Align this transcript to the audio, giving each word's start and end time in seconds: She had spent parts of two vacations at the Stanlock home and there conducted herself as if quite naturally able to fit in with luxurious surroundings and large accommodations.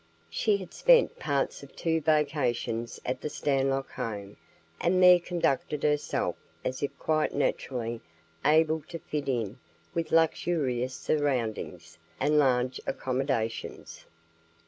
She 0.31 0.57
had 0.57 0.73
spent 0.73 1.19
parts 1.19 1.61
of 1.61 1.75
two 1.75 2.01
vacations 2.01 2.99
at 3.05 3.21
the 3.21 3.29
Stanlock 3.29 3.91
home 3.91 4.37
and 4.79 5.03
there 5.03 5.19
conducted 5.19 5.83
herself 5.83 6.37
as 6.65 6.81
if 6.81 6.97
quite 6.97 7.35
naturally 7.35 8.01
able 8.43 8.81
to 8.87 8.97
fit 8.97 9.29
in 9.29 9.59
with 9.93 10.11
luxurious 10.11 10.95
surroundings 10.95 11.99
and 12.19 12.39
large 12.39 12.81
accommodations. 12.87 14.07